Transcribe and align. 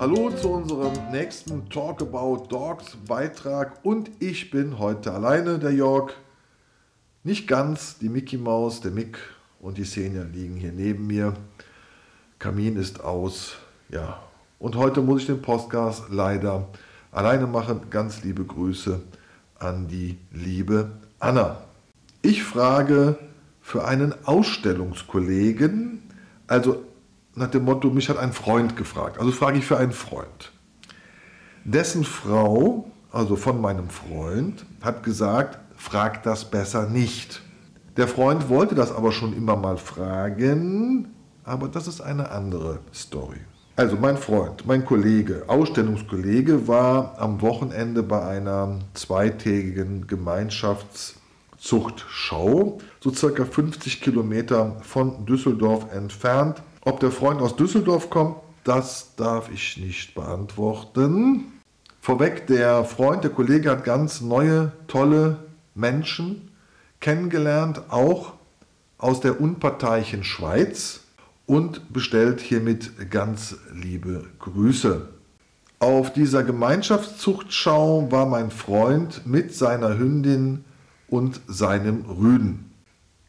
Hallo 0.00 0.30
zu 0.30 0.50
unserem 0.50 1.10
nächsten 1.10 1.68
Talk 1.70 2.02
About 2.02 2.46
Dogs 2.48 2.96
Beitrag 3.08 3.80
und 3.82 4.08
ich 4.20 4.48
bin 4.48 4.78
heute 4.78 5.12
alleine, 5.12 5.58
der 5.58 5.72
Jörg. 5.72 6.12
Nicht 7.24 7.48
ganz, 7.48 7.98
die 7.98 8.08
Mickey 8.08 8.36
Maus, 8.36 8.80
der 8.80 8.92
Mick 8.92 9.18
und 9.58 9.76
die 9.76 9.82
Senja 9.82 10.22
liegen 10.22 10.54
hier 10.54 10.70
neben 10.70 11.08
mir. 11.08 11.34
Kamin 12.38 12.76
ist 12.76 13.02
aus, 13.02 13.56
ja. 13.88 14.22
Und 14.60 14.76
heute 14.76 15.02
muss 15.02 15.22
ich 15.22 15.26
den 15.26 15.42
Podcast 15.42 16.04
leider 16.10 16.68
alleine 17.10 17.48
machen. 17.48 17.90
Ganz 17.90 18.22
liebe 18.22 18.44
Grüße 18.44 19.00
an 19.58 19.88
die 19.88 20.16
liebe 20.30 20.92
Anna. 21.18 21.64
Ich 22.22 22.44
frage 22.44 23.18
für 23.60 23.84
einen 23.84 24.14
Ausstellungskollegen, 24.24 26.02
also 26.46 26.84
nach 27.38 27.50
dem 27.50 27.64
Motto, 27.64 27.90
mich 27.90 28.08
hat 28.08 28.18
ein 28.18 28.32
Freund 28.32 28.76
gefragt. 28.76 29.18
Also 29.18 29.32
frage 29.32 29.58
ich 29.58 29.64
für 29.64 29.78
einen 29.78 29.92
Freund. 29.92 30.52
Dessen 31.64 32.04
Frau, 32.04 32.90
also 33.12 33.36
von 33.36 33.60
meinem 33.60 33.88
Freund, 33.88 34.66
hat 34.80 35.02
gesagt, 35.02 35.58
frag 35.76 36.22
das 36.22 36.50
besser 36.50 36.88
nicht. 36.88 37.42
Der 37.96 38.08
Freund 38.08 38.48
wollte 38.48 38.74
das 38.74 38.92
aber 38.92 39.12
schon 39.12 39.36
immer 39.36 39.56
mal 39.56 39.76
fragen, 39.76 41.08
aber 41.44 41.68
das 41.68 41.86
ist 41.88 42.00
eine 42.00 42.30
andere 42.30 42.78
Story. 42.94 43.40
Also 43.76 43.96
mein 43.96 44.16
Freund, 44.16 44.66
mein 44.66 44.84
Kollege, 44.84 45.44
Ausstellungskollege 45.46 46.66
war 46.66 47.14
am 47.18 47.40
Wochenende 47.40 48.02
bei 48.02 48.24
einer 48.24 48.80
zweitägigen 48.94 50.08
Gemeinschaftszuchtschau, 50.08 52.78
so 53.00 53.14
circa 53.14 53.44
50 53.44 54.00
Kilometer 54.00 54.76
von 54.82 55.24
Düsseldorf 55.26 55.92
entfernt 55.92 56.60
ob 56.88 57.00
der 57.00 57.10
Freund 57.10 57.42
aus 57.42 57.54
Düsseldorf 57.54 58.08
kommt, 58.08 58.36
das 58.64 59.14
darf 59.16 59.50
ich 59.52 59.76
nicht 59.76 60.14
beantworten. 60.14 61.44
Vorweg, 62.00 62.46
der 62.46 62.82
Freund, 62.84 63.22
der 63.22 63.30
Kollege 63.30 63.70
hat 63.70 63.84
ganz 63.84 64.22
neue, 64.22 64.72
tolle 64.86 65.36
Menschen 65.74 66.50
kennengelernt, 67.00 67.82
auch 67.90 68.32
aus 68.96 69.20
der 69.20 69.38
unparteiischen 69.38 70.24
Schweiz 70.24 71.00
und 71.44 71.92
bestellt 71.92 72.40
hiermit 72.40 73.10
ganz 73.10 73.56
liebe 73.74 74.24
Grüße. 74.38 75.08
Auf 75.80 76.14
dieser 76.14 76.42
Gemeinschaftszuchtschau 76.42 78.10
war 78.10 78.24
mein 78.24 78.50
Freund 78.50 79.26
mit 79.26 79.54
seiner 79.54 79.98
Hündin 79.98 80.64
und 81.08 81.42
seinem 81.46 82.06
Rüden. 82.06 82.72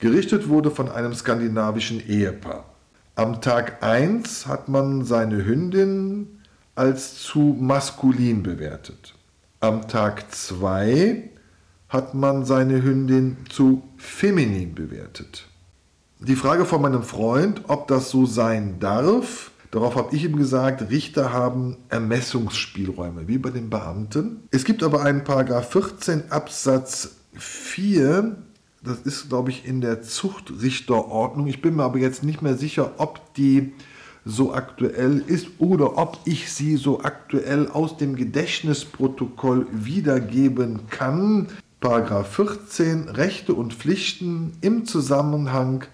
Gerichtet 0.00 0.48
wurde 0.48 0.72
von 0.72 0.90
einem 0.90 1.14
skandinavischen 1.14 2.04
Ehepaar. 2.04 2.73
Am 3.16 3.40
Tag 3.40 3.80
1 3.80 4.48
hat 4.48 4.68
man 4.68 5.04
seine 5.04 5.44
Hündin 5.44 6.40
als 6.74 7.22
zu 7.22 7.56
maskulin 7.60 8.42
bewertet. 8.42 9.14
Am 9.60 9.86
Tag 9.86 10.34
2 10.34 11.30
hat 11.88 12.14
man 12.14 12.44
seine 12.44 12.82
Hündin 12.82 13.36
zu 13.48 13.84
feminin 13.96 14.74
bewertet. 14.74 15.46
Die 16.18 16.34
Frage 16.34 16.64
von 16.64 16.82
meinem 16.82 17.04
Freund, 17.04 17.62
ob 17.68 17.86
das 17.86 18.10
so 18.10 18.26
sein 18.26 18.80
darf, 18.80 19.52
darauf 19.70 19.94
habe 19.94 20.16
ich 20.16 20.24
ihm 20.24 20.36
gesagt, 20.36 20.90
Richter 20.90 21.32
haben 21.32 21.76
Ermessungsspielräume, 21.90 23.28
wie 23.28 23.38
bei 23.38 23.50
den 23.50 23.70
Beamten. 23.70 24.48
Es 24.50 24.64
gibt 24.64 24.82
aber 24.82 25.02
einen 25.02 25.22
Paragraph 25.22 25.70
14 25.70 26.32
Absatz 26.32 27.14
4, 27.34 28.34
das 28.84 29.00
ist, 29.00 29.28
glaube 29.28 29.50
ich, 29.50 29.66
in 29.66 29.80
der 29.80 30.02
Zuchtrichterordnung. 30.02 31.46
Ich 31.46 31.62
bin 31.62 31.76
mir 31.76 31.84
aber 31.84 31.98
jetzt 31.98 32.22
nicht 32.22 32.42
mehr 32.42 32.56
sicher, 32.56 32.92
ob 32.98 33.34
die 33.34 33.72
so 34.26 34.54
aktuell 34.54 35.22
ist 35.26 35.48
oder 35.58 35.98
ob 35.98 36.18
ich 36.24 36.52
sie 36.52 36.76
so 36.76 37.00
aktuell 37.00 37.68
aus 37.68 37.96
dem 37.96 38.14
Gedächtnisprotokoll 38.14 39.66
wiedergeben 39.72 40.86
kann. 40.88 41.48
Paragraph 41.80 42.34
14 42.34 43.08
Rechte 43.08 43.54
und 43.54 43.74
Pflichten 43.74 44.52
im 44.60 44.86
Zusammenhang 44.86 45.84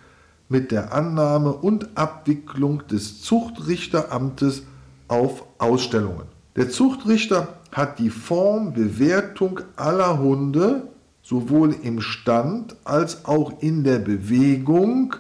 mit 0.48 0.70
der 0.70 0.92
Annahme 0.92 1.52
und 1.52 1.96
Abwicklung 1.96 2.86
des 2.88 3.22
Zuchtrichteramtes 3.22 4.64
auf 5.08 5.44
Ausstellungen. 5.58 6.26
Der 6.56 6.70
Zuchtrichter 6.70 7.56
hat 7.72 7.98
die 8.00 8.10
Form 8.10 8.72
Bewertung 8.72 9.60
aller 9.76 10.18
Hunde 10.18 10.89
sowohl 11.30 11.76
im 11.84 12.00
Stand 12.00 12.74
als 12.82 13.24
auch 13.24 13.62
in 13.62 13.84
der 13.84 14.00
Bewegung 14.00 15.14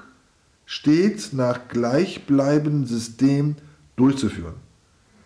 stets 0.66 1.32
nach 1.32 1.68
gleichbleibendem 1.68 2.84
System 2.84 3.54
durchzuführen. 3.94 4.54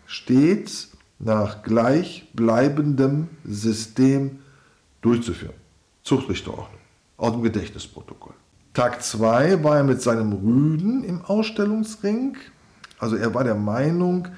Stets 0.05 0.91
nach 1.19 1.63
gleichbleibendem 1.63 3.29
System 3.47 4.41
durchzuführen. 5.01 5.55
Zuchtrichterordnung 6.03 6.81
aus 7.17 7.33
dem 7.33 7.43
Gedächtnisprotokoll. 7.43 8.35
Tag 8.75 9.03
2 9.03 9.65
war 9.65 9.79
er 9.79 9.85
mit 9.85 10.03
seinem 10.03 10.35
Rüden 10.35 11.03
im 11.03 11.23
Ausstellungsring. 11.23 12.37
Also 12.99 13.17
er 13.17 13.33
war 13.33 13.45
der 13.45 13.55
Meinung, 13.55 14.29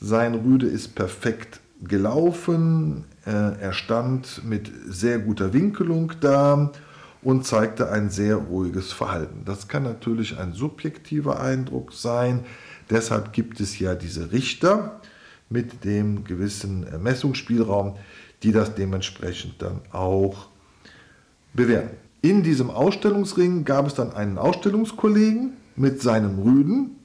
sein 0.00 0.34
Rüde 0.34 0.66
ist 0.66 0.94
perfekt 0.94 1.60
gelaufen, 1.88 3.04
äh, 3.26 3.30
er 3.30 3.72
stand 3.72 4.44
mit 4.44 4.70
sehr 4.86 5.18
guter 5.18 5.52
Winkelung 5.52 6.12
da 6.20 6.72
und 7.22 7.46
zeigte 7.46 7.90
ein 7.90 8.10
sehr 8.10 8.36
ruhiges 8.36 8.92
Verhalten. 8.92 9.42
Das 9.44 9.68
kann 9.68 9.82
natürlich 9.82 10.38
ein 10.38 10.52
subjektiver 10.52 11.40
Eindruck 11.40 11.92
sein. 11.92 12.44
Deshalb 12.90 13.32
gibt 13.32 13.60
es 13.60 13.78
ja 13.78 13.94
diese 13.94 14.30
Richter 14.32 15.00
mit 15.48 15.84
dem 15.84 16.24
gewissen 16.24 16.86
Ermessungsspielraum, 16.86 17.96
die 18.42 18.52
das 18.52 18.74
dementsprechend 18.74 19.60
dann 19.62 19.80
auch 19.90 20.48
bewerten. 21.54 21.96
In 22.20 22.42
diesem 22.42 22.70
Ausstellungsring 22.70 23.64
gab 23.64 23.86
es 23.86 23.94
dann 23.94 24.12
einen 24.12 24.38
Ausstellungskollegen 24.38 25.54
mit 25.76 26.00
seinem 26.02 26.38
Rüden, 26.38 26.96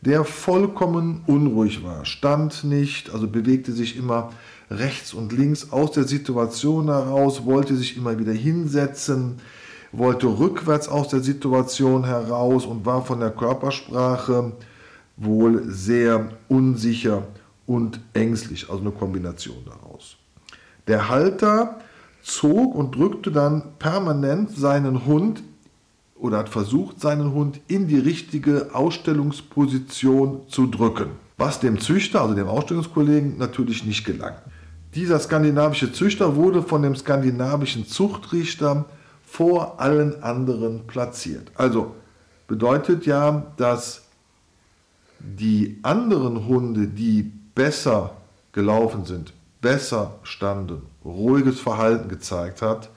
der 0.00 0.24
vollkommen 0.24 1.22
unruhig 1.26 1.82
war, 1.82 2.04
stand 2.04 2.64
nicht, 2.64 3.12
also 3.12 3.26
bewegte 3.28 3.72
sich 3.72 3.96
immer 3.96 4.30
rechts 4.70 5.14
und 5.14 5.32
links 5.32 5.72
aus 5.72 5.92
der 5.92 6.04
Situation 6.04 6.86
heraus, 6.86 7.44
wollte 7.44 7.76
sich 7.76 7.96
immer 7.96 8.18
wieder 8.18 8.32
hinsetzen, 8.32 9.36
wollte 9.92 10.26
rückwärts 10.26 10.88
aus 10.88 11.08
der 11.08 11.20
Situation 11.20 12.04
heraus 12.04 12.66
und 12.66 12.84
war 12.84 13.04
von 13.04 13.20
der 13.20 13.30
Körpersprache 13.30 14.52
wohl 15.16 15.64
sehr 15.68 16.28
unsicher 16.48 17.26
und 17.66 18.00
ängstlich, 18.12 18.68
also 18.68 18.80
eine 18.82 18.90
Kombination 18.90 19.64
daraus. 19.64 20.16
Der 20.86 21.08
Halter 21.08 21.80
zog 22.22 22.74
und 22.74 22.94
drückte 22.94 23.30
dann 23.30 23.62
permanent 23.78 24.50
seinen 24.50 25.06
Hund 25.06 25.42
oder 26.18 26.38
hat 26.38 26.48
versucht, 26.48 27.00
seinen 27.00 27.32
Hund 27.32 27.60
in 27.68 27.88
die 27.88 27.98
richtige 27.98 28.70
Ausstellungsposition 28.72 30.48
zu 30.48 30.66
drücken, 30.66 31.10
was 31.36 31.60
dem 31.60 31.80
Züchter, 31.80 32.22
also 32.22 32.34
dem 32.34 32.48
Ausstellungskollegen, 32.48 33.38
natürlich 33.38 33.84
nicht 33.84 34.04
gelang. 34.04 34.34
Dieser 34.94 35.18
skandinavische 35.18 35.92
Züchter 35.92 36.36
wurde 36.36 36.62
von 36.62 36.82
dem 36.82 36.96
skandinavischen 36.96 37.86
Zuchtrichter 37.86 38.86
vor 39.26 39.78
allen 39.80 40.22
anderen 40.22 40.86
platziert. 40.86 41.52
Also 41.54 41.94
bedeutet 42.48 43.04
ja, 43.04 43.52
dass 43.56 44.02
die 45.18 45.78
anderen 45.82 46.46
Hunde, 46.46 46.86
die 46.86 47.30
besser 47.54 48.16
gelaufen 48.52 49.04
sind, 49.04 49.32
besser 49.60 50.14
standen, 50.22 50.82
ruhiges 51.04 51.60
Verhalten 51.60 52.08
gezeigt 52.08 52.62
hat, 52.62 52.90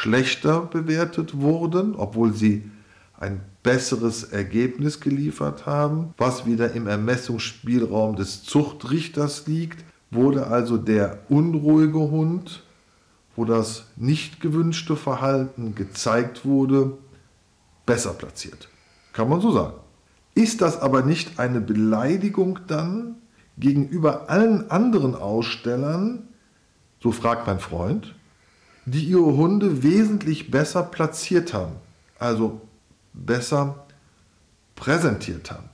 schlechter 0.00 0.62
bewertet 0.62 1.40
wurden, 1.40 1.94
obwohl 1.94 2.34
sie 2.34 2.70
ein 3.18 3.40
besseres 3.62 4.24
Ergebnis 4.24 5.00
geliefert 5.00 5.66
haben, 5.66 6.12
was 6.18 6.46
wieder 6.46 6.72
im 6.72 6.86
Ermessungsspielraum 6.86 8.16
des 8.16 8.42
Zuchtrichters 8.42 9.46
liegt 9.46 9.84
wurde 10.10 10.46
also 10.46 10.76
der 10.76 11.18
unruhige 11.28 11.98
Hund, 11.98 12.62
wo 13.36 13.44
das 13.44 13.86
nicht 13.96 14.40
gewünschte 14.40 14.94
Verhalten 14.94 15.74
gezeigt 15.74 16.44
wurde, 16.44 16.98
besser 17.84 18.12
platziert. 18.12 18.68
Kann 19.12 19.28
man 19.28 19.40
so 19.40 19.50
sagen. 19.50 19.74
Ist 20.36 20.60
das 20.60 20.80
aber 20.80 21.02
nicht 21.02 21.38
eine 21.38 21.60
Beleidigung 21.60 22.60
dann 22.68 23.16
gegenüber 23.58 24.30
allen 24.30 24.70
anderen 24.70 25.14
Ausstellern, 25.14 26.28
so 27.02 27.12
fragt 27.12 27.46
mein 27.46 27.60
Freund, 27.60 28.14
die 28.86 29.04
ihre 29.04 29.36
Hunde 29.36 29.82
wesentlich 29.82 30.50
besser 30.50 30.82
platziert 30.82 31.52
haben, 31.54 31.72
also 32.18 32.60
besser 33.12 33.86
präsentiert 34.76 35.50
haben? 35.50 35.68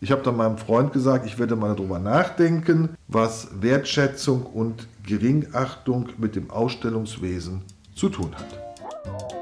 Ich 0.00 0.10
habe 0.10 0.22
dann 0.22 0.36
meinem 0.36 0.58
Freund 0.58 0.92
gesagt, 0.92 1.24
ich 1.24 1.38
werde 1.38 1.56
mal 1.56 1.74
darüber 1.74 1.98
nachdenken, 1.98 2.90
was 3.08 3.48
Wertschätzung 3.62 4.42
und 4.42 4.86
Geringachtung 5.06 6.10
mit 6.18 6.36
dem 6.36 6.50
Ausstellungswesen 6.50 7.62
zu 7.94 8.10
tun 8.10 8.34
hat. 8.34 9.33